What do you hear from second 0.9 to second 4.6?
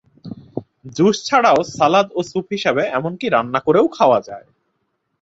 Juice ছাড়াও salad ও soup হিসেবে, এমনকি রান্না করেও খাওয়া যায়।